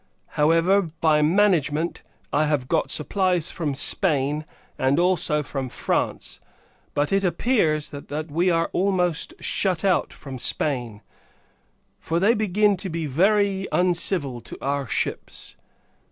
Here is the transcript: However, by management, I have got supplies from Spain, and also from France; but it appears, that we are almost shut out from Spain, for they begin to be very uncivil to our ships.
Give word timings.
However, 0.29 0.81
by 0.99 1.21
management, 1.21 2.01
I 2.33 2.47
have 2.47 2.67
got 2.67 2.89
supplies 2.89 3.51
from 3.51 3.75
Spain, 3.75 4.45
and 4.75 4.99
also 4.99 5.43
from 5.43 5.69
France; 5.69 6.39
but 6.95 7.13
it 7.13 7.23
appears, 7.23 7.91
that 7.91 8.31
we 8.31 8.49
are 8.49 8.71
almost 8.73 9.35
shut 9.39 9.85
out 9.85 10.11
from 10.11 10.39
Spain, 10.39 11.01
for 11.99 12.19
they 12.19 12.33
begin 12.33 12.77
to 12.77 12.89
be 12.89 13.05
very 13.05 13.67
uncivil 13.71 14.41
to 14.41 14.57
our 14.59 14.87
ships. 14.87 15.55